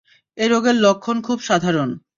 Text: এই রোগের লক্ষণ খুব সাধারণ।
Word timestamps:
এই 0.37 0.49
রোগের 0.49 0.75
লক্ষণ 0.75 1.17
খুব 1.21 1.37
সাধারণ। 1.41 1.89